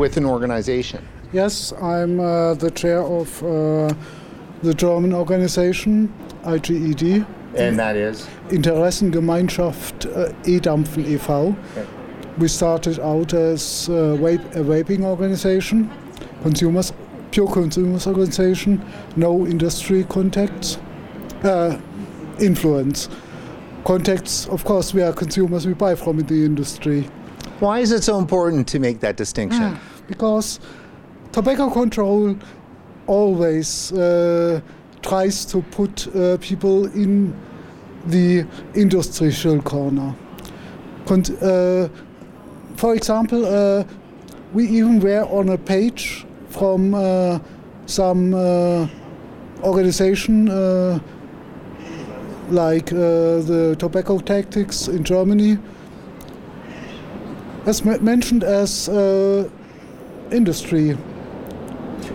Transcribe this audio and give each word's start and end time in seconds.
with 0.00 0.16
an 0.16 0.24
organization. 0.24 1.06
Yes, 1.30 1.72
I'm 1.74 2.18
uh, 2.18 2.54
the 2.54 2.70
chair 2.70 3.02
of 3.02 3.42
uh, 3.44 3.94
the 4.62 4.74
German 4.74 5.12
organization 5.12 6.12
IGED. 6.42 7.26
And 7.54 7.78
that 7.78 7.96
is? 7.96 8.26
Interessengemeinschaft 8.48 10.06
uh, 10.06 10.32
E-Dampfen 10.46 11.04
e.V. 11.06 11.32
Okay. 11.32 11.86
We 12.38 12.48
started 12.48 12.98
out 13.00 13.34
as 13.34 13.88
uh, 13.88 14.16
vape, 14.18 14.56
a 14.56 14.60
vaping 14.60 15.04
organization, 15.04 15.90
consumers, 16.42 16.92
pure 17.30 17.52
consumers 17.52 18.06
organization, 18.06 18.82
no 19.16 19.46
industry 19.46 20.04
contacts, 20.04 20.78
uh, 21.42 21.78
influence. 22.40 23.08
Contacts, 23.84 24.46
of 24.48 24.64
course, 24.64 24.94
we 24.94 25.02
are 25.02 25.12
consumers, 25.12 25.66
we 25.66 25.74
buy 25.74 25.94
from 25.94 26.18
the 26.18 26.44
industry. 26.44 27.06
Why 27.60 27.80
is 27.80 27.92
it 27.92 28.02
so 28.02 28.18
important 28.18 28.66
to 28.68 28.78
make 28.78 29.00
that 29.00 29.16
distinction? 29.16 29.78
because 30.08 30.58
tobacco 31.30 31.70
control 31.70 32.34
always 33.06 33.92
uh, 33.92 34.60
tries 35.02 35.44
to 35.44 35.62
put 35.62 36.08
uh, 36.14 36.36
people 36.40 36.86
in 36.86 37.34
the 38.06 38.44
industrial 38.74 39.62
corner. 39.62 40.14
Uh, 41.08 41.88
for 42.76 42.94
example, 42.94 43.44
uh, 43.44 43.84
we 44.52 44.66
even 44.68 45.00
were 45.00 45.24
on 45.24 45.48
a 45.48 45.58
page 45.58 46.24
from 46.48 46.94
uh, 46.94 47.38
some 47.86 48.34
uh, 48.34 48.86
organization 49.62 50.46
like 52.50 52.86
the 52.86 53.76
Tobacco 53.78 54.18
Tactics 54.18 54.88
in 54.88 55.04
Germany, 55.04 55.58
as 57.66 57.84
mentioned 57.84 58.44
as 58.44 58.88
uh, 58.88 59.48
industry. 60.30 60.96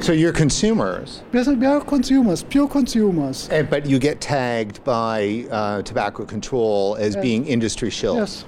So 0.02 0.12
you're 0.12 0.34
consumers, 0.34 1.22
Yes, 1.32 1.48
we 1.48 1.66
are 1.66 1.80
consumers, 1.82 2.44
pure 2.44 2.68
consumers. 2.68 3.48
eh, 3.52 3.62
but 3.62 3.86
you 3.86 4.00
get 4.00 4.20
tagged 4.20 4.84
by 4.84 5.46
uh, 5.52 5.82
tobacco 5.84 6.26
control 6.26 6.96
as 7.00 7.14
Yes. 7.16 7.22
being 7.24 7.46
industry 7.46 7.90
shills. 7.90 8.18
Yes. 8.18 8.46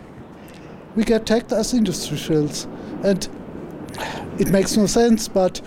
We 0.95 1.03
get 1.03 1.25
tagged 1.25 1.53
as 1.53 1.73
industry 1.73 2.17
shills. 2.17 2.65
And 3.03 3.27
it 4.39 4.49
makes 4.49 4.75
no 4.75 4.87
sense, 4.87 5.27
but 5.27 5.61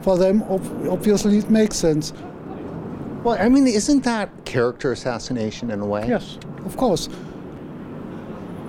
for 0.00 0.16
them, 0.16 0.42
ob- 0.44 0.88
obviously, 0.88 1.36
it 1.38 1.50
makes 1.50 1.76
sense. 1.76 2.12
Well, 3.22 3.36
I 3.38 3.48
mean, 3.50 3.66
isn't 3.66 4.02
that 4.04 4.30
character 4.46 4.90
assassination 4.92 5.70
in 5.70 5.80
a 5.80 5.86
way? 5.86 6.06
Yes, 6.08 6.38
of 6.64 6.76
course. 6.78 7.06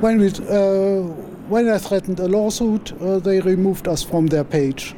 When, 0.01 0.19
we, 0.19 0.27
uh, 0.27 1.03
when 1.49 1.67
I 1.69 1.77
threatened 1.77 2.19
a 2.19 2.27
lawsuit, 2.27 2.93
uh, 3.01 3.19
they 3.19 3.39
removed 3.41 3.87
us 3.87 4.03
from 4.03 4.27
their 4.27 4.43
page. 4.43 4.95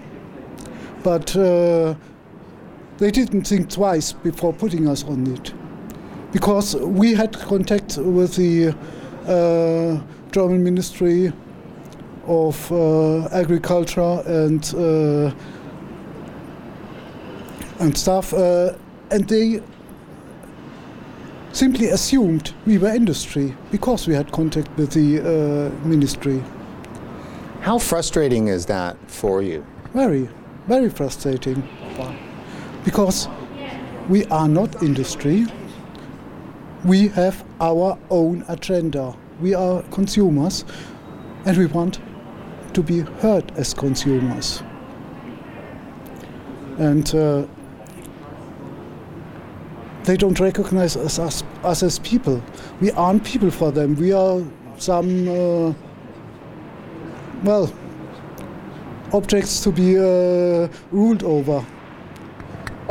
But 1.03 1.35
uh, 1.35 1.95
they 2.97 3.11
didn't 3.11 3.43
think 3.47 3.69
twice 3.69 4.13
before 4.13 4.53
putting 4.53 4.87
us 4.87 5.03
on 5.03 5.27
it. 5.33 5.53
Because 6.31 6.75
we 6.75 7.13
had 7.13 7.37
contact 7.37 7.97
with 7.97 8.35
the 8.35 8.75
uh, 9.27 10.01
German 10.31 10.63
Ministry 10.63 11.31
of 12.25 12.71
uh, 12.71 13.25
Agriculture 13.27 14.23
and, 14.25 14.73
uh, 14.75 15.31
and 17.79 17.97
stuff, 17.97 18.33
uh, 18.33 18.73
and 19.11 19.27
they 19.27 19.61
simply 21.53 21.89
assumed 21.89 22.51
we 22.65 22.79
were 22.79 22.89
industry 22.89 23.55
because 23.71 24.07
we 24.07 24.15
had 24.15 24.31
contact 24.31 24.75
with 24.75 24.91
the 24.91 25.19
uh, 25.21 25.87
ministry. 25.87 26.43
How 27.61 27.77
frustrating 27.77 28.47
is 28.47 28.65
that 28.65 28.97
for 29.09 29.41
you? 29.41 29.65
Very, 29.93 30.27
very 30.67 30.89
frustrating. 30.89 31.67
Because 32.83 33.29
we 34.09 34.25
are 34.25 34.49
not 34.49 34.81
industry. 34.81 35.45
We 36.83 37.07
have 37.09 37.45
our 37.61 37.97
own 38.09 38.43
agenda. 38.49 39.15
We 39.39 39.53
are 39.53 39.83
consumers 39.83 40.65
and 41.45 41.55
we 41.55 41.67
want 41.67 41.99
to 42.73 42.81
be 42.81 43.01
heard 43.21 43.51
as 43.51 43.73
consumers. 43.73 44.63
And 46.79 47.13
uh, 47.13 47.45
they 50.03 50.17
don't 50.17 50.39
recognize 50.39 50.97
us, 50.97 51.19
us, 51.19 51.43
us 51.63 51.83
as 51.83 51.99
people. 51.99 52.41
We 52.81 52.91
aren't 52.91 53.23
people 53.23 53.51
for 53.51 53.71
them. 53.71 53.95
We 53.95 54.11
are 54.13 54.41
some, 54.77 55.27
uh, 55.27 55.73
well, 57.43 57.73
objects 59.13 59.61
to 59.61 59.71
be 59.71 59.97
uh, 59.97 60.67
ruled 60.91 61.23
over. 61.23 61.65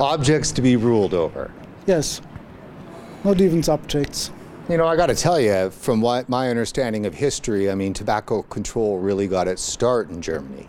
Objects 0.00 0.52
to 0.52 0.62
be 0.62 0.76
ruled 0.76 1.14
over. 1.14 1.52
Yes, 1.86 2.22
not 3.24 3.40
even 3.40 3.62
subjects. 3.62 4.30
You 4.68 4.76
know, 4.78 4.86
I 4.86 4.96
got 4.96 5.06
to 5.06 5.14
tell 5.14 5.40
you, 5.40 5.70
from 5.70 6.00
what 6.00 6.28
my 6.28 6.48
understanding 6.48 7.04
of 7.04 7.14
history, 7.14 7.70
I 7.70 7.74
mean, 7.74 7.92
tobacco 7.92 8.42
control 8.42 8.98
really 8.98 9.26
got 9.26 9.48
its 9.48 9.60
start 9.60 10.08
in 10.08 10.22
Germany. 10.22 10.68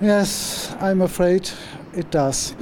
Yes, 0.00 0.74
I'm 0.80 1.00
afraid 1.00 1.50
it 1.94 2.10
does. 2.10 2.54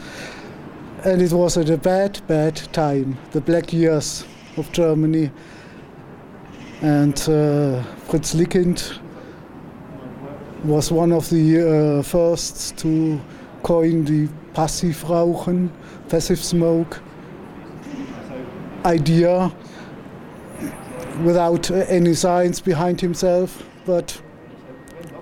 And 1.02 1.22
it 1.22 1.32
was 1.32 1.56
at 1.56 1.70
a 1.70 1.78
bad, 1.78 2.20
bad 2.26 2.56
time, 2.74 3.16
the 3.30 3.40
black 3.40 3.72
years 3.72 4.26
of 4.58 4.70
Germany. 4.70 5.30
And 6.82 7.14
uh, 7.26 7.82
Fritz 8.06 8.34
Lickint 8.34 9.00
was 10.62 10.92
one 10.92 11.12
of 11.12 11.30
the 11.30 12.00
uh, 12.00 12.02
first 12.02 12.76
to 12.78 13.18
coin 13.62 14.04
the 14.04 14.28
passive 14.52 15.02
Rauchen, 15.04 15.70
passive 16.10 16.38
smoke 16.38 17.00
idea 18.84 19.50
without 21.24 21.70
uh, 21.70 21.76
any 21.88 22.12
science 22.12 22.60
behind 22.60 23.00
himself. 23.00 23.66
But, 23.86 24.20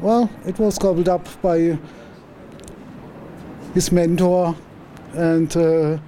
well, 0.00 0.28
it 0.45 0.59
was 0.59 0.77
gobbled 0.77 1.09
up 1.09 1.28
by 1.41 1.78
his 3.75 3.93
mentor, 3.93 4.56
and 5.15 5.57
uh, 5.57 5.99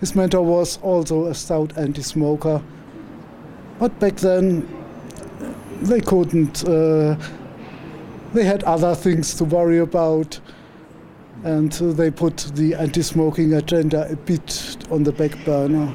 his 0.00 0.14
mentor 0.14 0.42
was 0.42 0.78
also 0.82 1.26
a 1.26 1.34
stout 1.34 1.76
anti-smoker. 1.76 2.62
But 3.78 3.98
back 3.98 4.16
then, 4.16 4.68
they 5.82 6.00
couldn't. 6.00 6.64
Uh, 6.66 7.16
they 8.32 8.44
had 8.44 8.62
other 8.64 8.94
things 8.94 9.34
to 9.34 9.44
worry 9.44 9.78
about, 9.78 10.38
and 11.44 11.72
uh, 11.82 11.92
they 11.92 12.10
put 12.10 12.50
the 12.54 12.74
anti-smoking 12.74 13.54
agenda 13.54 14.10
a 14.10 14.16
bit 14.16 14.76
on 14.90 15.02
the 15.02 15.12
back 15.12 15.44
burner. 15.44 15.94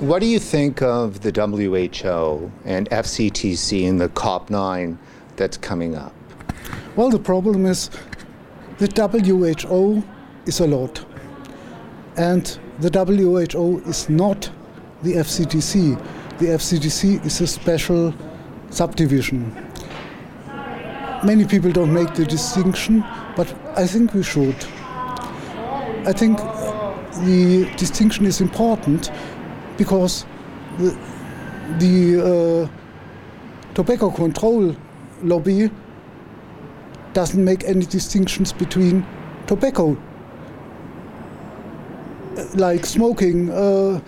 What 0.00 0.20
do 0.20 0.26
you 0.26 0.38
think 0.38 0.80
of 0.80 1.22
the 1.22 1.32
WHO 1.32 2.52
and 2.64 2.88
FCTC 2.90 3.88
and 3.88 4.00
the 4.00 4.08
COP9 4.10 4.96
that's 5.34 5.56
coming 5.56 5.96
up? 5.96 6.14
Well, 6.94 7.10
the 7.10 7.18
problem 7.18 7.66
is 7.66 7.90
the 8.78 8.86
WHO 8.86 10.02
is 10.46 10.60
a 10.60 10.66
lot, 10.66 11.04
and 12.16 12.58
the 12.78 12.90
WHO 12.90 13.80
is 13.88 14.08
not 14.08 14.50
the 15.02 15.14
FCTC. 15.14 16.00
The 16.38 16.46
FCTC 16.46 17.26
is 17.26 17.40
a 17.40 17.46
special 17.46 18.14
subdivision. 18.70 19.52
Many 21.24 21.44
people 21.44 21.72
don't 21.72 21.92
make 21.92 22.14
the 22.14 22.24
distinction, 22.24 23.04
but 23.36 23.52
I 23.76 23.86
think 23.86 24.14
we 24.14 24.22
should. 24.22 24.54
I 26.06 26.12
think 26.12 26.38
the 27.24 27.68
distinction 27.76 28.26
is 28.26 28.40
important 28.40 29.10
because 29.76 30.24
the, 30.78 30.96
the 31.78 32.68
uh, 32.68 33.74
tobacco 33.74 34.10
control 34.10 34.76
lobby 35.24 35.70
doesn't 37.18 37.44
make 37.44 37.64
any 37.64 37.84
distinctions 37.84 38.52
between 38.52 39.04
tobacco. 39.48 39.96
Uh, 42.36 42.44
Like 42.54 42.86
smoking 42.86 43.50
uh, 43.50 44.00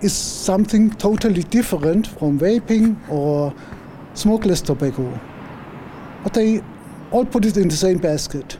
is 0.00 0.12
something 0.12 0.90
totally 0.90 1.44
different 1.44 2.08
from 2.08 2.36
vaping 2.36 2.96
or 3.08 3.54
smokeless 4.14 4.60
tobacco. 4.60 5.06
But 6.24 6.34
they 6.34 6.60
all 7.12 7.24
put 7.24 7.44
it 7.44 7.56
in 7.56 7.68
the 7.68 7.76
same 7.76 7.98
basket, 7.98 8.58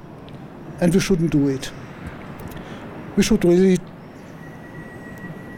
and 0.81 0.95
we 0.95 1.00
shouldn't 1.00 1.33
do 1.33 1.49
it. 1.49 1.73
We 3.17 3.25
should 3.25 3.45
really 3.45 3.79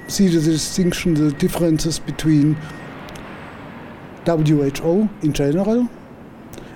see 0.09 0.29
the 0.29 0.41
distinction, 0.41 1.13
the 1.13 1.33
differences 1.33 1.99
between 1.99 2.57
WHO 4.25 5.11
in 5.23 5.33
general 5.35 5.91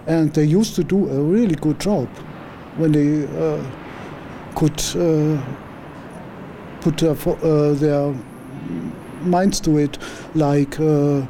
and 0.07 0.33
they 0.35 0.45
used 0.45 0.75
to 0.77 0.85
do 0.85 1.09
a 1.11 1.23
really 1.23 1.55
good 1.55 1.81
job 1.81 2.09
when 2.77 2.93
they 2.93 3.25
uh, 3.39 3.63
could 4.55 4.81
uh, 4.97 5.43
put 6.81 6.99
their, 6.99 7.17
uh, 7.45 7.75
their 7.75 8.15
minds 9.23 9.61
to 9.61 9.79
it, 9.79 9.99
like 10.35 10.79
uh, 10.81 11.23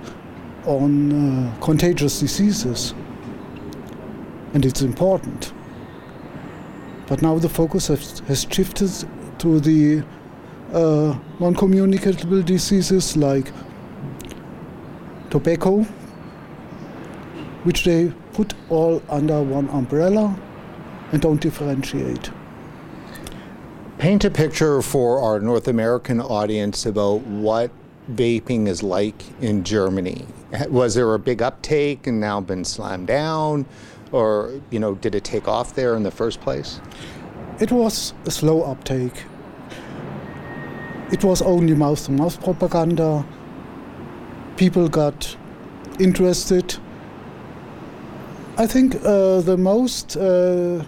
on 0.67 1.12
uh, 1.12 1.55
contagious 1.61 2.21
diseases. 2.21 2.94
and 4.55 4.65
it's 4.65 4.81
important. 4.81 5.53
But 7.09 7.21
now 7.21 7.38
the 7.38 7.49
focus 7.49 7.88
has, 7.88 8.21
has 8.21 8.47
shifted 8.50 8.91
to 9.41 9.61
the 9.61 10.03
uh, 10.73 11.19
non 11.41 11.55
communicable 11.55 12.41
diseases 12.43 13.17
like 13.17 13.53
tobacco, 15.31 15.82
which 17.65 17.85
they 17.85 18.12
put 18.35 18.53
all 18.69 19.01
under 19.09 19.41
one 19.43 19.69
umbrella 19.71 20.39
and 21.13 21.23
don't 21.23 21.41
differentiate. 21.41 22.31
Paint 23.99 24.25
a 24.25 24.31
picture 24.31 24.83
for 24.83 25.21
our 25.21 25.41
North 25.41 25.69
American 25.69 26.21
audience 26.21 26.85
about 26.85 27.21
what 27.23 27.71
vaping 28.13 28.67
is 28.67 28.83
like 28.83 29.23
in 29.41 29.65
Germany. 29.65 30.27
Was 30.69 30.95
there 30.95 31.15
a 31.15 31.19
big 31.19 31.41
uptake 31.41 32.07
and 32.07 32.21
now 32.21 32.41
been 32.41 32.65
slammed 32.65 33.07
down? 33.07 33.67
Or, 34.13 34.61
you 34.71 34.79
know, 34.79 34.95
did 34.97 35.15
it 35.15 35.25
take 35.25 35.49
off 35.49 35.75
there 35.75 35.97
in 35.97 36.03
the 36.03 36.11
first 36.11 36.41
place? 36.41 36.81
It 37.61 37.71
was 37.73 38.15
a 38.27 38.31
slow 38.31 38.63
uptake. 38.63 39.25
It 41.13 41.23
was 41.23 41.41
only 41.41 41.75
mouth 41.75 42.05
to 42.07 42.13
mouth 42.13 42.43
propaganda. 42.43 43.25
People 44.57 44.89
got 44.89 45.37
interested. 45.99 46.77
I 48.56 48.69
think 48.69 48.95
uh, 49.05 49.41
the 49.41 49.56
most 49.56 50.17
uh, 50.17 50.85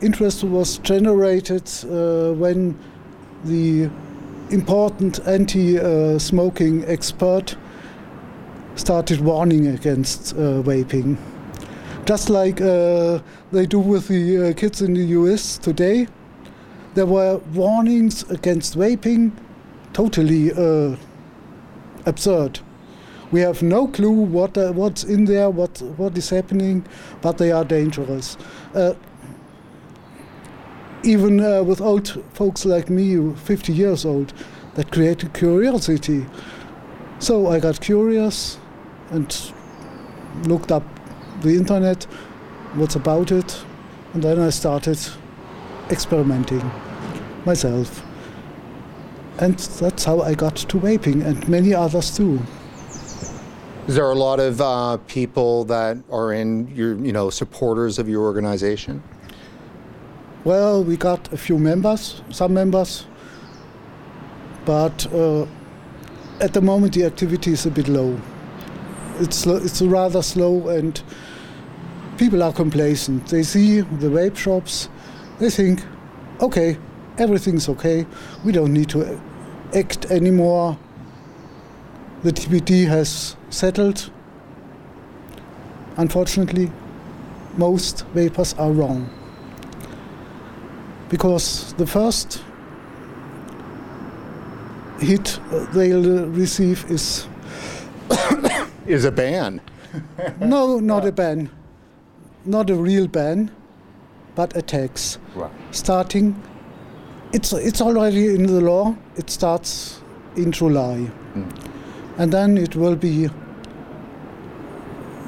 interest 0.00 0.42
was 0.42 0.78
generated 0.78 1.70
uh, 1.84 2.32
when 2.32 2.78
the 3.44 3.90
important 4.48 5.20
anti 5.26 6.18
smoking 6.18 6.86
expert 6.86 7.56
started 8.74 9.20
warning 9.20 9.66
against 9.66 10.32
uh, 10.32 10.62
vaping. 10.62 11.18
Just 12.06 12.30
like 12.30 12.58
uh, 12.62 13.18
they 13.52 13.66
do 13.66 13.80
with 13.80 14.08
the 14.08 14.48
uh, 14.48 14.52
kids 14.54 14.80
in 14.80 14.94
the 14.94 15.04
US 15.18 15.58
today, 15.58 16.06
there 16.94 17.04
were 17.04 17.36
warnings 17.52 18.22
against 18.30 18.78
vaping, 18.78 19.32
totally 19.92 20.52
absurd. 22.06 22.60
We 23.30 23.40
have 23.40 23.62
no 23.62 23.86
clue 23.88 24.10
what 24.10 24.56
uh, 24.56 24.72
what's 24.72 25.04
in 25.04 25.26
there, 25.26 25.50
what 25.50 25.82
what 25.96 26.16
is 26.16 26.30
happening, 26.30 26.86
but 27.20 27.38
they 27.38 27.52
are 27.52 27.64
dangerous. 27.64 28.36
Uh, 28.74 28.94
even 31.02 31.40
uh, 31.40 31.62
with 31.62 31.80
old 31.80 32.22
folks 32.32 32.64
like 32.64 32.90
me, 32.90 33.34
50 33.34 33.72
years 33.72 34.04
old, 34.04 34.32
that 34.74 34.90
created 34.90 35.32
curiosity. 35.32 36.26
So 37.18 37.48
I 37.48 37.60
got 37.60 37.80
curious 37.80 38.58
and 39.10 39.52
looked 40.44 40.72
up 40.72 40.82
the 41.42 41.50
internet, 41.50 42.04
what's 42.74 42.96
about 42.96 43.30
it, 43.30 43.64
and 44.14 44.22
then 44.22 44.40
I 44.40 44.50
started 44.50 44.98
experimenting 45.90 46.70
myself. 47.44 48.04
And 49.38 49.56
that's 49.58 50.04
how 50.04 50.20
I 50.20 50.34
got 50.34 50.56
to 50.56 50.78
vaping, 50.78 51.24
and 51.24 51.48
many 51.48 51.74
others 51.74 52.16
too. 52.16 52.40
Is 53.88 53.94
there 53.94 54.10
a 54.10 54.14
lot 54.14 54.38
of 54.38 54.60
uh, 54.60 54.98
people 55.06 55.64
that 55.64 55.96
are 56.10 56.34
in 56.34 56.68
your, 56.76 56.94
you 56.98 57.10
know, 57.10 57.30
supporters 57.30 57.98
of 57.98 58.06
your 58.06 58.22
organization? 58.22 59.02
Well, 60.44 60.84
we 60.84 60.98
got 60.98 61.32
a 61.32 61.38
few 61.38 61.58
members, 61.58 62.20
some 62.28 62.52
members, 62.52 63.06
but 64.66 65.10
uh, 65.10 65.46
at 66.38 66.52
the 66.52 66.60
moment 66.60 66.92
the 66.92 67.04
activity 67.04 67.52
is 67.52 67.64
a 67.64 67.70
bit 67.70 67.88
low. 67.88 68.20
It's 69.20 69.46
it's 69.46 69.80
rather 69.80 70.20
slow, 70.20 70.68
and 70.68 71.02
people 72.18 72.42
are 72.42 72.52
complacent. 72.52 73.28
They 73.28 73.42
see 73.42 73.80
the 73.80 74.08
vape 74.08 74.36
shops, 74.36 74.90
they 75.38 75.48
think, 75.48 75.82
okay, 76.42 76.76
everything's 77.16 77.70
okay. 77.70 78.04
We 78.44 78.52
don't 78.52 78.74
need 78.74 78.90
to 78.90 79.18
act 79.74 80.10
anymore. 80.10 80.76
The 82.22 82.32
TPD 82.32 82.86
has 82.86 83.37
settled. 83.50 84.10
Unfortunately, 85.96 86.70
most 87.56 88.04
vapers 88.14 88.54
are 88.54 88.70
wrong 88.70 89.10
because 91.08 91.72
the 91.74 91.86
first 91.86 92.42
hit 95.00 95.40
they'll 95.72 96.26
receive 96.28 96.84
is 96.90 97.26
is 98.86 99.04
a 99.04 99.10
ban. 99.10 99.60
no, 100.40 100.78
not 100.78 101.06
a 101.06 101.12
ban, 101.12 101.50
not 102.44 102.70
a 102.70 102.74
real 102.74 103.06
ban, 103.06 103.50
but 104.34 104.56
a 104.56 104.62
tax. 104.62 105.18
Right. 105.34 105.50
Starting, 105.70 106.40
it's 107.32 107.52
it's 107.52 107.80
already 107.80 108.34
in 108.34 108.46
the 108.46 108.60
law. 108.60 108.96
It 109.16 109.30
starts 109.30 110.00
in 110.36 110.52
July, 110.52 111.10
mm. 111.34 111.67
And 112.18 112.32
then 112.32 112.58
it 112.58 112.74
will 112.74 112.96
be 112.96 113.30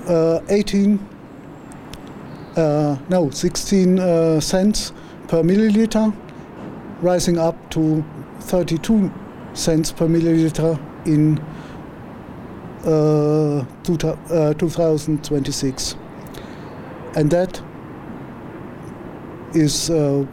uh, 0.08 0.40
18, 0.48 0.98
uh, 2.56 2.98
no, 3.08 3.30
16 3.30 3.98
uh, 3.98 4.40
cents 4.40 4.92
per 5.28 5.42
milliliter, 5.42 6.12
rising 7.00 7.38
up 7.38 7.70
to 7.70 8.04
32 8.40 9.10
cents 9.54 9.92
per 9.92 10.06
milliliter 10.06 10.78
in 11.06 11.38
uh, 12.84 13.64
two, 13.84 13.96
uh, 14.04 14.52
2026. 14.54 15.96
And 17.14 17.30
that 17.30 17.62
is 19.54 19.90
uh, 19.90 20.24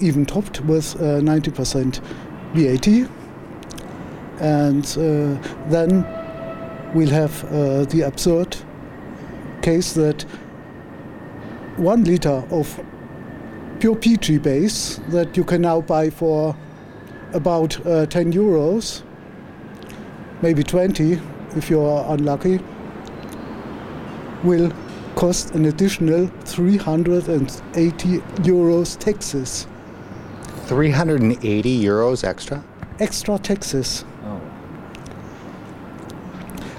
even 0.00 0.24
topped 0.24 0.60
with 0.62 0.94
90% 0.94 1.98
uh, 1.98 2.02
VAT. 2.54 3.19
And 4.40 4.84
uh, 4.98 5.68
then 5.68 6.06
we'll 6.94 7.10
have 7.10 7.42
the 7.90 8.02
absurd 8.02 8.56
case 9.62 9.92
that 9.92 10.22
one 11.76 12.04
liter 12.04 12.42
of 12.50 12.80
pure 13.78 13.96
Petri 13.96 14.38
base 14.38 15.00
that 15.08 15.36
you 15.36 15.44
can 15.44 15.62
now 15.62 15.80
buy 15.80 16.10
for 16.10 16.56
about 17.32 17.84
uh, 17.86 18.06
10 18.06 18.32
euros, 18.32 19.02
maybe 20.42 20.62
20 20.62 21.18
if 21.56 21.70
you 21.70 21.80
are 21.80 22.14
unlucky, 22.14 22.60
will 24.44 24.72
cost 25.16 25.54
an 25.54 25.66
additional 25.66 26.26
380 26.44 28.18
euros 28.42 28.98
taxes. 28.98 29.66
380 30.66 31.84
euros 31.84 32.24
extra? 32.24 32.62
Extra 32.98 33.38
taxes. 33.38 34.04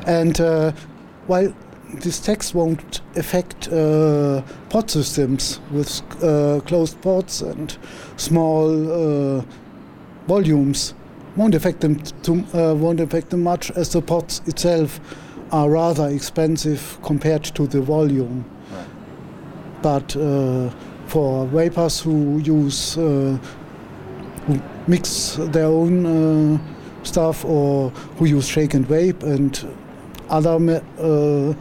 And 0.05 0.39
uh, 0.39 0.71
while 1.27 1.53
this 1.95 2.19
tax 2.19 2.53
won't 2.53 3.01
affect 3.15 3.67
uh, 3.67 4.41
pod 4.69 4.89
systems 4.89 5.59
with 5.71 6.01
uh, 6.23 6.61
closed 6.61 7.01
pods 7.01 7.41
and 7.41 7.77
small 8.17 9.39
uh, 9.39 9.43
volumes. 10.27 10.93
Won't 11.35 11.55
affect 11.55 11.81
them 11.81 11.95
too, 12.23 12.43
uh, 12.53 12.75
won't 12.75 12.99
affect 12.99 13.29
them 13.29 13.43
much 13.43 13.71
as 13.71 13.91
the 13.93 14.01
pods 14.01 14.41
itself 14.45 14.99
are 15.51 15.69
rather 15.69 16.07
expensive 16.07 16.97
compared 17.03 17.43
to 17.43 17.67
the 17.67 17.81
volume. 17.81 18.45
Right. 18.71 18.85
But 19.81 20.15
uh, 20.15 20.69
for 21.07 21.47
vapers 21.47 22.01
who 22.01 22.39
use 22.39 22.97
uh, 22.97 23.37
who 24.47 24.61
mix 24.87 25.37
their 25.37 25.65
own 25.65 26.59
stuff 27.03 27.45
or 27.45 27.89
who 28.17 28.25
use 28.25 28.47
shake 28.47 28.73
and 28.73 28.85
vape 28.87 29.23
and 29.23 29.67
other 30.31 30.83
uh, 30.97 31.53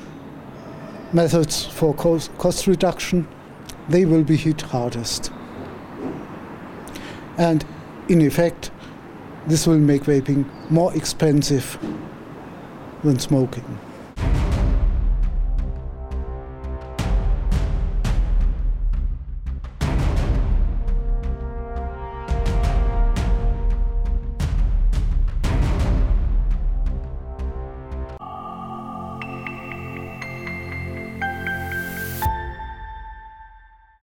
methods 1.13 1.67
for 1.67 1.93
cost, 1.95 2.37
cost 2.39 2.67
reduction, 2.67 3.27
they 3.89 4.05
will 4.05 4.23
be 4.23 4.37
hit 4.37 4.61
hardest. 4.63 5.33
And 7.37 7.65
in 8.09 8.21
effect, 8.23 8.71
this 9.47 9.67
will 9.67 9.79
make 9.79 10.05
vaping 10.05 10.45
more 10.71 10.95
expensive 10.95 11.79
than 13.03 13.19
smoking. 13.19 13.79